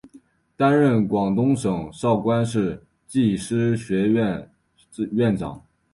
[0.57, 4.47] 担任广东省韶关市技师学院
[5.11, 5.63] 院长。